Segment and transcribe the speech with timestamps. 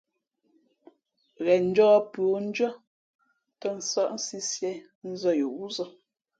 [1.43, 2.69] Ghen njᾱᾱ pʉα zǒ ndʉ̄ᾱ
[3.59, 4.73] tᾱ nsάʼ sisiē
[5.09, 5.85] nzᾱ yo wúzᾱ.